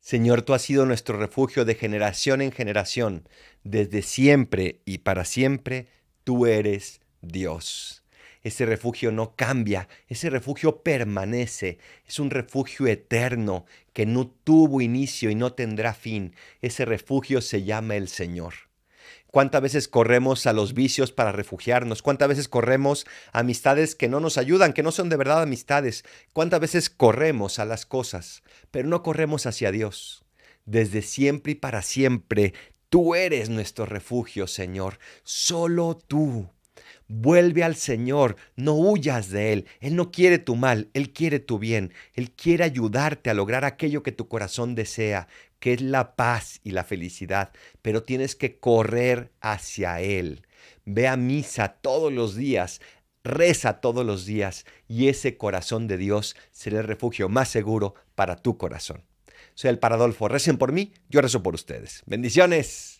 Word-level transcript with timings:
Señor, 0.00 0.40
tú 0.42 0.54
has 0.54 0.62
sido 0.62 0.86
nuestro 0.86 1.18
refugio 1.18 1.66
de 1.66 1.74
generación 1.74 2.40
en 2.40 2.52
generación, 2.52 3.28
desde 3.64 4.00
siempre 4.00 4.80
y 4.86 4.98
para 4.98 5.26
siempre, 5.26 5.88
tú 6.24 6.46
eres 6.46 7.02
Dios. 7.20 8.02
Ese 8.42 8.64
refugio 8.64 9.12
no 9.12 9.36
cambia, 9.36 9.88
ese 10.08 10.30
refugio 10.30 10.82
permanece, 10.82 11.78
es 12.08 12.18
un 12.18 12.30
refugio 12.30 12.86
eterno 12.86 13.66
que 13.92 14.06
no 14.06 14.26
tuvo 14.26 14.80
inicio 14.80 15.28
y 15.28 15.34
no 15.34 15.52
tendrá 15.52 15.92
fin. 15.92 16.34
Ese 16.62 16.86
refugio 16.86 17.42
se 17.42 17.64
llama 17.64 17.96
el 17.96 18.08
Señor. 18.08 18.69
¿Cuántas 19.30 19.62
veces 19.62 19.86
corremos 19.86 20.46
a 20.46 20.52
los 20.52 20.74
vicios 20.74 21.12
para 21.12 21.30
refugiarnos? 21.30 22.02
¿Cuántas 22.02 22.28
veces 22.28 22.48
corremos 22.48 23.06
a 23.32 23.40
amistades 23.40 23.94
que 23.94 24.08
no 24.08 24.18
nos 24.18 24.38
ayudan, 24.38 24.72
que 24.72 24.82
no 24.82 24.90
son 24.90 25.08
de 25.08 25.16
verdad 25.16 25.42
amistades? 25.42 26.04
¿Cuántas 26.32 26.60
veces 26.60 26.90
corremos 26.90 27.60
a 27.60 27.64
las 27.64 27.86
cosas, 27.86 28.42
pero 28.72 28.88
no 28.88 29.02
corremos 29.04 29.46
hacia 29.46 29.70
Dios? 29.70 30.24
Desde 30.64 31.02
siempre 31.02 31.52
y 31.52 31.54
para 31.54 31.82
siempre, 31.82 32.54
tú 32.88 33.14
eres 33.14 33.50
nuestro 33.50 33.86
refugio, 33.86 34.48
Señor. 34.48 34.98
Solo 35.22 35.96
tú. 35.96 36.50
Vuelve 37.12 37.64
al 37.64 37.74
Señor, 37.74 38.36
no 38.54 38.74
huyas 38.74 39.30
de 39.30 39.52
Él. 39.52 39.66
Él 39.80 39.96
no 39.96 40.12
quiere 40.12 40.38
tu 40.38 40.54
mal, 40.54 40.90
Él 40.94 41.12
quiere 41.12 41.40
tu 41.40 41.58
bien. 41.58 41.92
Él 42.14 42.30
quiere 42.30 42.62
ayudarte 42.62 43.30
a 43.30 43.34
lograr 43.34 43.64
aquello 43.64 44.04
que 44.04 44.12
tu 44.12 44.28
corazón 44.28 44.76
desea, 44.76 45.26
que 45.58 45.72
es 45.72 45.80
la 45.80 46.14
paz 46.14 46.60
y 46.62 46.70
la 46.70 46.84
felicidad, 46.84 47.50
pero 47.82 48.04
tienes 48.04 48.36
que 48.36 48.60
correr 48.60 49.32
hacia 49.40 50.00
Él. 50.00 50.46
Ve 50.84 51.08
a 51.08 51.16
misa 51.16 51.78
todos 51.82 52.12
los 52.12 52.36
días, 52.36 52.80
reza 53.24 53.80
todos 53.80 54.06
los 54.06 54.24
días 54.24 54.64
y 54.86 55.08
ese 55.08 55.36
corazón 55.36 55.88
de 55.88 55.96
Dios 55.96 56.36
será 56.52 56.78
el 56.78 56.86
refugio 56.86 57.28
más 57.28 57.48
seguro 57.48 57.96
para 58.14 58.36
tu 58.36 58.56
corazón. 58.56 59.02
Soy 59.54 59.70
el 59.70 59.80
Paradolfo, 59.80 60.28
recen 60.28 60.58
por 60.58 60.70
mí, 60.70 60.92
yo 61.08 61.20
rezo 61.20 61.42
por 61.42 61.56
ustedes. 61.56 62.04
Bendiciones. 62.06 62.99